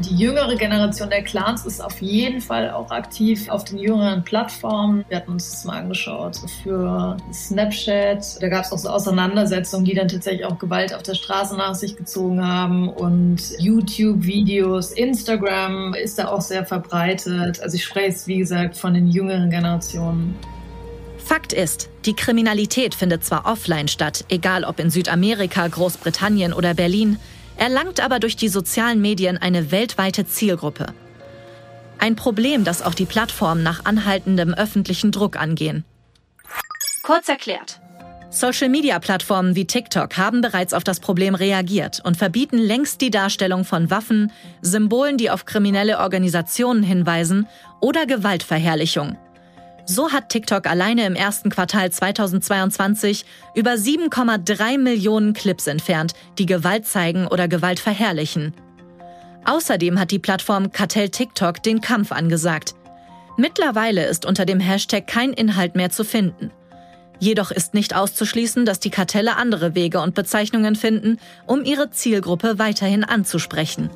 Die 0.00 0.16
jüngere 0.16 0.56
Generation 0.56 1.10
der 1.10 1.22
Clans 1.22 1.64
ist 1.64 1.82
auf 1.82 2.00
jeden 2.00 2.40
Fall 2.40 2.70
auch 2.70 2.90
aktiv 2.90 3.48
auf 3.48 3.64
den 3.64 3.78
jüngeren 3.78 4.24
Plattformen. 4.24 5.04
Wir 5.08 5.18
hatten 5.18 5.32
uns 5.32 5.50
das 5.50 5.64
mal 5.64 5.78
angeschaut 5.78 6.40
für 6.62 7.16
Snapchat. 7.32 8.42
Da 8.42 8.48
gab 8.48 8.64
es 8.64 8.72
auch 8.72 8.78
so 8.78 8.88
Auseinandersetzungen, 8.88 9.84
die 9.84 9.94
dann 9.94 10.08
tatsächlich 10.08 10.44
auch 10.44 10.58
Gewalt 10.58 10.94
auf 10.94 11.02
der 11.02 11.14
Straße 11.14 11.56
nach 11.56 11.74
sich 11.74 11.96
gezogen 11.96 12.44
haben. 12.46 12.88
Und 12.88 13.40
YouTube-Videos, 13.58 14.92
Instagram 14.92 15.94
ist 15.94 16.18
da 16.18 16.28
auch 16.28 16.40
sehr 16.40 16.64
verbreitet. 16.64 17.60
Also 17.60 17.76
ich 17.76 17.84
spreche 17.84 18.06
jetzt, 18.06 18.26
wie 18.26 18.38
gesagt, 18.38 18.76
von 18.76 18.94
den 18.94 19.06
jüngeren 19.06 19.50
Generationen. 19.50 20.34
Fakt 21.24 21.52
ist, 21.52 21.88
die 22.04 22.14
Kriminalität 22.14 22.94
findet 22.94 23.24
zwar 23.24 23.46
offline 23.46 23.88
statt, 23.88 24.24
egal 24.28 24.64
ob 24.64 24.80
in 24.80 24.90
Südamerika, 24.90 25.68
Großbritannien 25.68 26.52
oder 26.52 26.74
Berlin, 26.74 27.18
erlangt 27.56 28.00
aber 28.00 28.18
durch 28.18 28.36
die 28.36 28.48
sozialen 28.48 29.00
Medien 29.00 29.38
eine 29.38 29.70
weltweite 29.70 30.26
Zielgruppe. 30.26 30.86
Ein 31.98 32.16
Problem, 32.16 32.64
das 32.64 32.82
auch 32.82 32.94
die 32.94 33.04
Plattformen 33.04 33.62
nach 33.62 33.84
anhaltendem 33.84 34.54
öffentlichen 34.54 35.12
Druck 35.12 35.36
angehen. 35.36 35.84
Kurz 37.02 37.28
erklärt. 37.28 37.80
Social-Media-Plattformen 38.30 39.56
wie 39.56 39.66
TikTok 39.66 40.16
haben 40.16 40.40
bereits 40.40 40.72
auf 40.72 40.84
das 40.84 41.00
Problem 41.00 41.34
reagiert 41.34 42.00
und 42.02 42.16
verbieten 42.16 42.56
längst 42.56 43.02
die 43.02 43.10
Darstellung 43.10 43.64
von 43.64 43.90
Waffen, 43.90 44.32
Symbolen, 44.62 45.18
die 45.18 45.30
auf 45.30 45.44
kriminelle 45.44 45.98
Organisationen 45.98 46.82
hinweisen 46.82 47.46
oder 47.80 48.06
Gewaltverherrlichung. 48.06 49.18
So 49.84 50.12
hat 50.12 50.28
TikTok 50.28 50.66
alleine 50.66 51.06
im 51.06 51.14
ersten 51.14 51.50
Quartal 51.50 51.90
2022 51.90 53.24
über 53.54 53.72
7,3 53.72 54.78
Millionen 54.78 55.32
Clips 55.32 55.66
entfernt, 55.66 56.14
die 56.38 56.46
Gewalt 56.46 56.86
zeigen 56.86 57.26
oder 57.26 57.48
Gewalt 57.48 57.80
verherrlichen. 57.80 58.54
Außerdem 59.44 59.98
hat 59.98 60.12
die 60.12 60.20
Plattform 60.20 60.70
Kartell 60.70 61.08
TikTok 61.08 61.62
den 61.62 61.80
Kampf 61.80 62.12
angesagt. 62.12 62.74
Mittlerweile 63.36 64.04
ist 64.06 64.24
unter 64.24 64.46
dem 64.46 64.60
Hashtag 64.60 65.06
kein 65.06 65.32
Inhalt 65.32 65.74
mehr 65.74 65.90
zu 65.90 66.04
finden. 66.04 66.52
Jedoch 67.18 67.50
ist 67.50 67.74
nicht 67.74 67.94
auszuschließen, 67.94 68.64
dass 68.64 68.80
die 68.80 68.90
Kartelle 68.90 69.36
andere 69.36 69.74
Wege 69.74 70.00
und 70.00 70.14
Bezeichnungen 70.14 70.76
finden, 70.76 71.18
um 71.46 71.64
ihre 71.64 71.90
Zielgruppe 71.90 72.58
weiterhin 72.58 73.04
anzusprechen. 73.04 73.90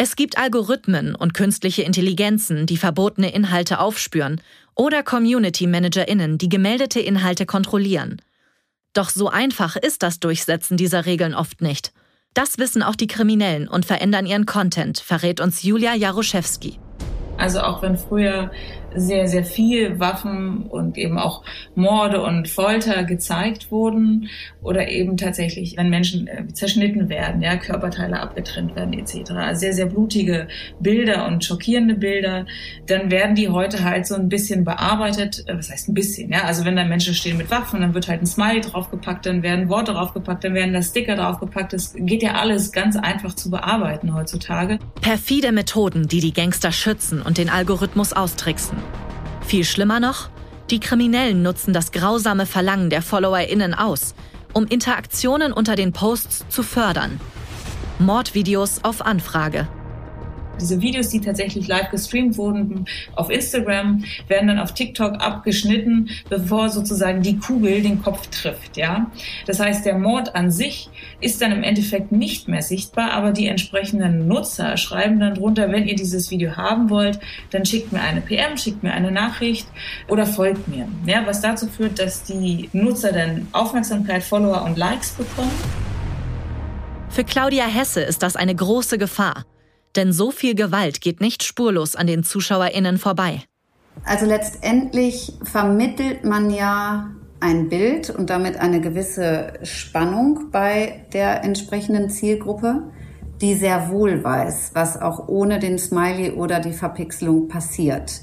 Es 0.00 0.14
gibt 0.14 0.38
Algorithmen 0.38 1.16
und 1.16 1.34
künstliche 1.34 1.82
Intelligenzen, 1.82 2.66
die 2.66 2.76
verbotene 2.76 3.34
Inhalte 3.34 3.80
aufspüren 3.80 4.40
oder 4.76 5.02
Community 5.02 5.66
ManagerInnen, 5.66 6.38
die 6.38 6.48
gemeldete 6.48 7.00
Inhalte 7.00 7.46
kontrollieren. 7.46 8.22
Doch 8.92 9.10
so 9.10 9.28
einfach 9.28 9.74
ist 9.74 10.04
das 10.04 10.20
Durchsetzen 10.20 10.76
dieser 10.76 11.04
Regeln 11.04 11.34
oft 11.34 11.62
nicht. 11.62 11.92
Das 12.32 12.58
wissen 12.58 12.84
auch 12.84 12.94
die 12.94 13.08
Kriminellen 13.08 13.66
und 13.66 13.86
verändern 13.86 14.24
ihren 14.24 14.46
Content, 14.46 15.00
verrät 15.00 15.40
uns 15.40 15.64
Julia 15.64 15.96
Jaroszewski. 15.96 16.78
Also 17.36 17.58
auch 17.60 17.82
wenn 17.82 17.98
früher 17.98 18.52
sehr, 19.00 19.28
sehr 19.28 19.44
viel 19.44 19.98
Waffen 19.98 20.62
und 20.62 20.98
eben 20.98 21.18
auch 21.18 21.42
Morde 21.74 22.22
und 22.22 22.48
Folter 22.48 23.04
gezeigt 23.04 23.70
wurden 23.70 24.28
oder 24.62 24.88
eben 24.88 25.16
tatsächlich, 25.16 25.76
wenn 25.76 25.90
Menschen 25.90 26.26
äh, 26.26 26.46
zerschnitten 26.52 27.08
werden, 27.08 27.42
ja, 27.42 27.56
Körperteile 27.56 28.20
abgetrennt 28.20 28.74
werden 28.76 28.92
etc. 28.92 29.30
Also 29.32 29.60
sehr, 29.60 29.72
sehr 29.72 29.86
blutige 29.86 30.48
Bilder 30.80 31.26
und 31.26 31.44
schockierende 31.44 31.94
Bilder, 31.94 32.46
dann 32.86 33.10
werden 33.10 33.34
die 33.34 33.48
heute 33.48 33.84
halt 33.84 34.06
so 34.06 34.14
ein 34.14 34.28
bisschen 34.28 34.64
bearbeitet. 34.64 35.44
Äh, 35.46 35.56
was 35.56 35.70
heißt 35.70 35.88
ein 35.88 35.94
bisschen, 35.94 36.30
ja? 36.30 36.44
Also 36.44 36.64
wenn 36.64 36.76
da 36.76 36.84
Menschen 36.84 37.14
stehen 37.14 37.36
mit 37.36 37.50
Waffen, 37.50 37.80
dann 37.80 37.94
wird 37.94 38.08
halt 38.08 38.22
ein 38.22 38.26
Smiley 38.26 38.60
draufgepackt, 38.60 39.26
dann 39.26 39.42
werden 39.42 39.68
Worte 39.68 39.92
draufgepackt, 39.92 40.44
dann 40.44 40.54
werden 40.54 40.72
da 40.72 40.82
Sticker 40.82 41.16
draufgepackt. 41.16 41.72
Das 41.72 41.94
geht 41.94 42.22
ja 42.22 42.34
alles 42.34 42.72
ganz 42.72 42.96
einfach 42.96 43.34
zu 43.34 43.50
bearbeiten 43.50 44.14
heutzutage. 44.14 44.78
Perfide 45.00 45.52
Methoden, 45.52 46.08
die 46.08 46.20
die 46.20 46.32
Gangster 46.32 46.72
schützen 46.72 47.22
und 47.22 47.38
den 47.38 47.50
Algorithmus 47.50 48.12
austricksen. 48.12 48.76
Viel 49.48 49.64
schlimmer 49.64 49.98
noch, 49.98 50.28
die 50.68 50.78
Kriminellen 50.78 51.40
nutzen 51.40 51.72
das 51.72 51.90
grausame 51.90 52.44
Verlangen 52.44 52.90
der 52.90 53.00
FollowerInnen 53.00 53.72
aus, 53.72 54.14
um 54.52 54.66
Interaktionen 54.66 55.54
unter 55.54 55.74
den 55.74 55.94
Posts 55.94 56.44
zu 56.50 56.62
fördern. 56.62 57.18
Mordvideos 57.98 58.84
auf 58.84 59.00
Anfrage. 59.00 59.66
Diese 60.60 60.80
Videos, 60.80 61.08
die 61.08 61.20
tatsächlich 61.20 61.68
live 61.68 61.90
gestreamt 61.90 62.36
wurden 62.36 62.86
auf 63.14 63.30
Instagram, 63.30 64.04
werden 64.26 64.48
dann 64.48 64.58
auf 64.58 64.74
TikTok 64.74 65.20
abgeschnitten, 65.20 66.10
bevor 66.28 66.68
sozusagen 66.68 67.22
die 67.22 67.38
Kugel 67.38 67.82
den 67.82 68.02
Kopf 68.02 68.26
trifft, 68.28 68.76
ja. 68.76 69.10
Das 69.46 69.60
heißt, 69.60 69.84
der 69.86 69.98
Mord 69.98 70.34
an 70.34 70.50
sich 70.50 70.90
ist 71.20 71.40
dann 71.42 71.52
im 71.52 71.62
Endeffekt 71.62 72.12
nicht 72.12 72.48
mehr 72.48 72.62
sichtbar, 72.62 73.12
aber 73.12 73.32
die 73.32 73.46
entsprechenden 73.46 74.26
Nutzer 74.28 74.76
schreiben 74.76 75.20
dann 75.20 75.34
drunter, 75.34 75.70
wenn 75.70 75.86
ihr 75.86 75.96
dieses 75.96 76.30
Video 76.30 76.56
haben 76.56 76.90
wollt, 76.90 77.18
dann 77.50 77.64
schickt 77.64 77.92
mir 77.92 78.00
eine 78.00 78.20
PM, 78.20 78.56
schickt 78.56 78.82
mir 78.82 78.92
eine 78.92 79.10
Nachricht 79.10 79.66
oder 80.08 80.26
folgt 80.26 80.68
mir. 80.68 80.88
Ja, 81.06 81.26
was 81.26 81.40
dazu 81.40 81.66
führt, 81.66 81.98
dass 81.98 82.24
die 82.24 82.68
Nutzer 82.72 83.12
dann 83.12 83.48
Aufmerksamkeit, 83.52 84.22
Follower 84.22 84.64
und 84.64 84.76
Likes 84.76 85.12
bekommen. 85.12 85.50
Für 87.10 87.24
Claudia 87.24 87.66
Hesse 87.66 88.00
ist 88.02 88.22
das 88.22 88.36
eine 88.36 88.54
große 88.54 88.98
Gefahr. 88.98 89.44
Denn 89.98 90.12
so 90.12 90.30
viel 90.30 90.54
Gewalt 90.54 91.00
geht 91.00 91.20
nicht 91.20 91.42
spurlos 91.42 91.96
an 91.96 92.06
den 92.06 92.22
ZuschauerInnen 92.22 92.98
vorbei. 92.98 93.42
Also 94.04 94.26
letztendlich 94.26 95.32
vermittelt 95.42 96.22
man 96.22 96.50
ja 96.50 97.10
ein 97.40 97.68
Bild 97.68 98.08
und 98.08 98.30
damit 98.30 98.60
eine 98.60 98.80
gewisse 98.80 99.54
Spannung 99.64 100.52
bei 100.52 101.04
der 101.12 101.42
entsprechenden 101.42 102.10
Zielgruppe, 102.10 102.84
die 103.40 103.54
sehr 103.54 103.90
wohl 103.90 104.22
weiß, 104.22 104.70
was 104.74 105.02
auch 105.02 105.26
ohne 105.26 105.58
den 105.58 105.80
Smiley 105.80 106.30
oder 106.30 106.60
die 106.60 106.74
Verpixelung 106.74 107.48
passiert. 107.48 108.20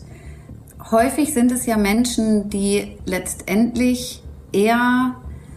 Häufig 0.92 1.34
sind 1.34 1.52
es 1.52 1.66
ja 1.66 1.76
Menschen, 1.76 2.50
die 2.50 2.96
letztendlich 3.06 4.24
eher 4.54 5.16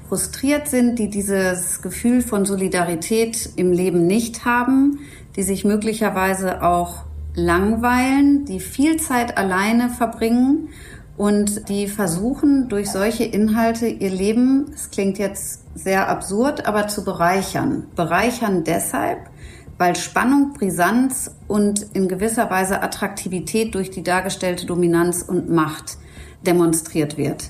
frustriert 0.08 0.66
sind, 0.66 0.98
die 0.98 1.10
dieses 1.10 1.80
Gefühl 1.80 2.22
von 2.22 2.44
Solidarität 2.44 3.50
im 3.54 3.72
Leben 3.72 4.06
nicht 4.06 4.44
haben, 4.44 5.00
die 5.38 5.44
sich 5.44 5.64
möglicherweise 5.64 6.64
auch 6.64 7.04
langweilen, 7.36 8.44
die 8.44 8.58
viel 8.58 8.96
Zeit 8.96 9.38
alleine 9.38 9.88
verbringen 9.88 10.70
und 11.16 11.68
die 11.68 11.86
versuchen 11.86 12.68
durch 12.68 12.90
solche 12.90 13.22
Inhalte 13.22 13.86
ihr 13.86 14.10
Leben, 14.10 14.72
es 14.74 14.90
klingt 14.90 15.16
jetzt 15.16 15.62
sehr 15.76 16.08
absurd, 16.08 16.66
aber 16.66 16.88
zu 16.88 17.04
bereichern. 17.04 17.86
Bereichern 17.94 18.64
deshalb, 18.64 19.30
weil 19.78 19.94
Spannung, 19.94 20.54
Brisanz 20.54 21.30
und 21.46 21.86
in 21.92 22.08
gewisser 22.08 22.50
Weise 22.50 22.82
Attraktivität 22.82 23.76
durch 23.76 23.92
die 23.92 24.02
dargestellte 24.02 24.66
Dominanz 24.66 25.22
und 25.22 25.48
Macht 25.48 25.98
demonstriert 26.44 27.16
wird. 27.16 27.44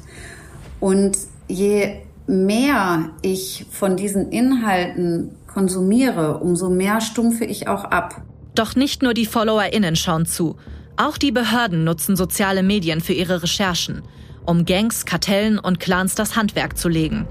Und 0.79 1.17
je 1.47 2.01
mehr 2.27 3.13
ich 3.23 3.67
von 3.71 3.97
diesen 3.97 4.31
Inhalten 4.31 5.31
konsumiere, 5.59 6.39
umso 6.39 6.71
mehr 6.71 7.01
stumpfe 7.01 7.45
ich 7.45 7.67
auch 7.67 7.83
ab. 7.83 8.23
Doch 8.55 8.77
nicht 8.77 9.03
nur 9.03 9.13
die 9.13 9.27
FollowerInnen 9.27 9.97
schauen 9.97 10.25
zu. 10.25 10.57
Auch 10.97 11.19
die 11.19 11.33
Behörden 11.33 11.83
nutzen 11.83 12.15
soziale 12.15 12.63
Medien 12.63 13.01
für 13.01 13.13
ihre 13.13 13.43
Recherchen, 13.43 14.03
um 14.47 14.67
Gangs, 14.67 15.05
Kartellen 15.05 15.59
und 15.59 15.81
Clans 15.81 16.15
das 16.15 16.37
Handwerk 16.37 16.79
zu 16.79 16.89
legen. 16.89 17.27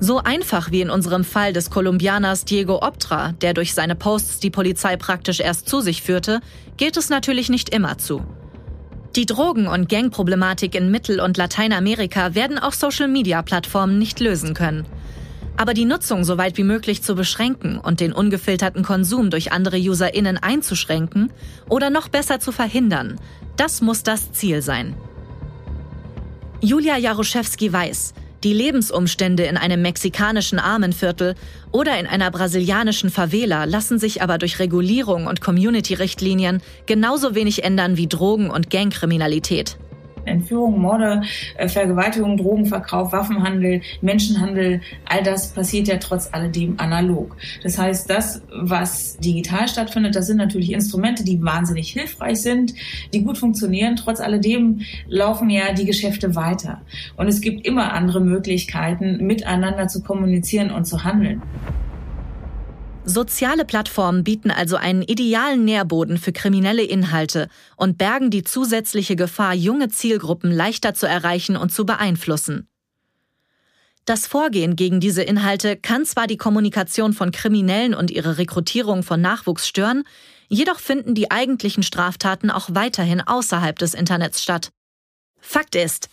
So 0.00 0.18
einfach 0.18 0.70
wie 0.70 0.82
in 0.82 0.90
unserem 0.90 1.24
Fall 1.24 1.54
des 1.54 1.70
Kolumbianers 1.70 2.44
Diego 2.44 2.82
Optra, 2.82 3.32
der 3.40 3.54
durch 3.54 3.72
seine 3.72 3.94
Posts 3.94 4.40
die 4.40 4.50
Polizei 4.50 4.98
praktisch 4.98 5.40
erst 5.40 5.66
zu 5.66 5.80
sich 5.80 6.02
führte, 6.02 6.40
geht 6.76 6.98
es 6.98 7.08
natürlich 7.08 7.48
nicht 7.48 7.70
immer 7.70 7.96
zu. 7.96 8.22
Die 9.16 9.24
Drogen- 9.24 9.66
und 9.66 9.88
Gangproblematik 9.88 10.74
in 10.74 10.90
Mittel- 10.90 11.20
und 11.20 11.38
Lateinamerika 11.38 12.34
werden 12.34 12.58
auch 12.58 12.74
Social-Media-Plattformen 12.74 13.98
nicht 13.98 14.20
lösen 14.20 14.52
können. 14.52 14.84
Aber 15.58 15.74
die 15.74 15.86
Nutzung 15.86 16.22
so 16.22 16.38
weit 16.38 16.56
wie 16.56 16.62
möglich 16.62 17.02
zu 17.02 17.16
beschränken 17.16 17.78
und 17.78 17.98
den 17.98 18.12
ungefilterten 18.12 18.84
Konsum 18.84 19.28
durch 19.28 19.50
andere 19.50 19.76
UserInnen 19.76 20.38
einzuschränken 20.38 21.32
oder 21.68 21.90
noch 21.90 22.06
besser 22.06 22.38
zu 22.38 22.52
verhindern, 22.52 23.20
das 23.56 23.80
muss 23.80 24.04
das 24.04 24.30
Ziel 24.30 24.62
sein. 24.62 24.94
Julia 26.60 26.96
Jaroszewski 26.96 27.72
weiß, 27.72 28.14
die 28.44 28.52
Lebensumstände 28.52 29.46
in 29.46 29.56
einem 29.56 29.82
mexikanischen 29.82 30.60
Armenviertel 30.60 31.34
oder 31.72 31.98
in 31.98 32.06
einer 32.06 32.30
brasilianischen 32.30 33.10
Favela 33.10 33.64
lassen 33.64 33.98
sich 33.98 34.22
aber 34.22 34.38
durch 34.38 34.60
Regulierung 34.60 35.26
und 35.26 35.40
Community-Richtlinien 35.40 36.62
genauso 36.86 37.34
wenig 37.34 37.64
ändern 37.64 37.96
wie 37.96 38.06
Drogen- 38.06 38.50
und 38.50 38.70
Gangkriminalität. 38.70 39.76
Entführung, 40.28 40.80
Morde, 40.80 41.22
äh, 41.56 41.68
Vergewaltigung, 41.68 42.36
Drogenverkauf, 42.36 43.12
Waffenhandel, 43.12 43.80
Menschenhandel, 44.00 44.80
all 45.04 45.22
das 45.22 45.52
passiert 45.52 45.88
ja 45.88 45.96
trotz 45.96 46.28
alledem 46.32 46.74
analog. 46.78 47.36
Das 47.62 47.78
heißt, 47.78 48.08
das, 48.08 48.42
was 48.52 49.16
digital 49.18 49.68
stattfindet, 49.68 50.14
das 50.14 50.26
sind 50.26 50.36
natürlich 50.36 50.72
Instrumente, 50.72 51.24
die 51.24 51.42
wahnsinnig 51.42 51.90
hilfreich 51.90 52.42
sind, 52.42 52.74
die 53.12 53.22
gut 53.22 53.38
funktionieren. 53.38 53.96
Trotz 53.96 54.20
alledem 54.20 54.80
laufen 55.06 55.50
ja 55.50 55.72
die 55.72 55.84
Geschäfte 55.84 56.34
weiter. 56.34 56.82
Und 57.16 57.28
es 57.28 57.40
gibt 57.40 57.66
immer 57.66 57.92
andere 57.92 58.20
Möglichkeiten, 58.20 59.26
miteinander 59.26 59.88
zu 59.88 60.02
kommunizieren 60.02 60.70
und 60.70 60.84
zu 60.84 61.04
handeln. 61.04 61.42
Soziale 63.08 63.64
Plattformen 63.64 64.22
bieten 64.22 64.50
also 64.50 64.76
einen 64.76 65.00
idealen 65.00 65.64
Nährboden 65.64 66.18
für 66.18 66.30
kriminelle 66.30 66.82
Inhalte 66.82 67.48
und 67.74 67.96
bergen 67.96 68.30
die 68.30 68.44
zusätzliche 68.44 69.16
Gefahr, 69.16 69.54
junge 69.54 69.88
Zielgruppen 69.88 70.52
leichter 70.52 70.92
zu 70.92 71.06
erreichen 71.06 71.56
und 71.56 71.72
zu 71.72 71.86
beeinflussen. 71.86 72.68
Das 74.04 74.26
Vorgehen 74.26 74.76
gegen 74.76 75.00
diese 75.00 75.22
Inhalte 75.22 75.78
kann 75.78 76.04
zwar 76.04 76.26
die 76.26 76.36
Kommunikation 76.36 77.14
von 77.14 77.30
Kriminellen 77.30 77.94
und 77.94 78.10
ihre 78.10 78.36
Rekrutierung 78.36 79.02
von 79.02 79.22
Nachwuchs 79.22 79.66
stören, 79.66 80.02
jedoch 80.48 80.78
finden 80.78 81.14
die 81.14 81.30
eigentlichen 81.30 81.82
Straftaten 81.82 82.50
auch 82.50 82.68
weiterhin 82.74 83.22
außerhalb 83.22 83.78
des 83.78 83.94
Internets 83.94 84.42
statt. 84.42 84.68
Fakt 85.40 85.76
ist, 85.76 86.10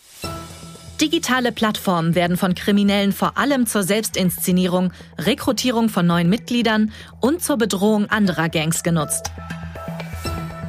Digitale 1.02 1.52
Plattformen 1.52 2.16
werden 2.16 2.38
von 2.38 2.56
Kriminellen 2.56 3.12
vor 3.12 3.38
allem 3.38 3.68
zur 3.68 3.84
Selbstinszenierung, 3.84 4.94
Rekrutierung 5.18 5.90
von 5.90 6.08
neuen 6.08 6.30
Mitgliedern 6.30 6.92
und 7.20 7.44
zur 7.44 7.58
Bedrohung 7.58 8.10
anderer 8.10 8.48
Gangs 8.48 8.82
genutzt. 8.82 9.32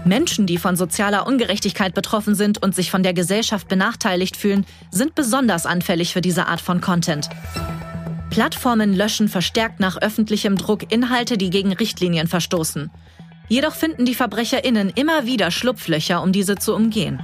Menschen, 0.04 0.46
die 0.46 0.58
von 0.58 0.76
sozialer 0.76 1.26
Ungerechtigkeit 1.26 1.94
betroffen 1.94 2.34
sind 2.34 2.60
und 2.60 2.74
sich 2.74 2.90
von 2.90 3.04
der 3.04 3.12
Gesellschaft 3.12 3.68
benachteiligt 3.68 4.36
fühlen, 4.36 4.66
sind 4.90 5.14
besonders 5.14 5.64
anfällig 5.64 6.12
für 6.12 6.20
diese 6.20 6.46
Art 6.46 6.60
von 6.60 6.80
Content. 6.80 7.28
Plattformen 8.30 8.94
löschen 8.94 9.28
verstärkt 9.28 9.78
nach 9.78 9.96
öffentlichem 9.96 10.56
Druck 10.56 10.92
Inhalte, 10.92 11.38
die 11.38 11.50
gegen 11.50 11.72
Richtlinien 11.72 12.26
verstoßen. 12.26 12.90
Jedoch 13.48 13.74
finden 13.74 14.04
die 14.04 14.14
Verbrecherinnen 14.14 14.90
immer 14.90 15.24
wieder 15.24 15.52
Schlupflöcher, 15.52 16.20
um 16.20 16.32
diese 16.32 16.56
zu 16.56 16.74
umgehen. 16.74 17.20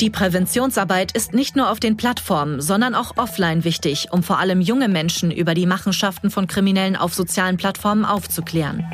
Die 0.00 0.10
Präventionsarbeit 0.10 1.12
ist 1.12 1.32
nicht 1.32 1.56
nur 1.56 1.70
auf 1.70 1.80
den 1.80 1.96
Plattformen, 1.96 2.60
sondern 2.60 2.94
auch 2.94 3.16
offline 3.16 3.64
wichtig, 3.64 4.08
um 4.10 4.22
vor 4.22 4.38
allem 4.38 4.60
junge 4.60 4.88
Menschen 4.88 5.30
über 5.30 5.54
die 5.54 5.64
Machenschaften 5.64 6.30
von 6.30 6.46
Kriminellen 6.46 6.96
auf 6.96 7.14
sozialen 7.14 7.56
Plattformen 7.56 8.04
aufzuklären. 8.04 8.84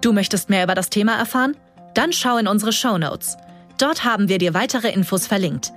Du 0.00 0.14
möchtest 0.14 0.48
mehr 0.48 0.64
über 0.64 0.74
das 0.74 0.88
Thema 0.88 1.16
erfahren? 1.16 1.54
Dann 1.92 2.12
schau 2.12 2.38
in 2.38 2.48
unsere 2.48 2.72
Show 2.72 2.96
Notes. 2.96 3.36
Dort 3.76 4.04
haben 4.04 4.28
wir 4.30 4.38
dir 4.38 4.54
weitere 4.54 4.90
Infos 4.90 5.26
verlinkt. 5.26 5.72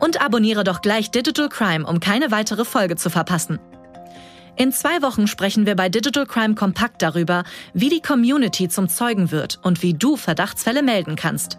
Und 0.00 0.22
abonniere 0.22 0.64
doch 0.64 0.80
gleich 0.80 1.10
Digital 1.10 1.50
Crime, 1.50 1.86
um 1.86 2.00
keine 2.00 2.30
weitere 2.30 2.64
Folge 2.64 2.96
zu 2.96 3.10
verpassen. 3.10 3.58
In 4.56 4.72
zwei 4.72 5.02
Wochen 5.02 5.26
sprechen 5.26 5.66
wir 5.66 5.76
bei 5.76 5.90
Digital 5.90 6.26
Crime 6.26 6.54
Kompakt 6.54 7.02
darüber, 7.02 7.44
wie 7.74 7.90
die 7.90 8.00
Community 8.00 8.68
zum 8.68 8.88
Zeugen 8.88 9.30
wird 9.30 9.58
und 9.62 9.82
wie 9.82 9.94
du 9.94 10.16
Verdachtsfälle 10.16 10.82
melden 10.82 11.16
kannst. 11.16 11.58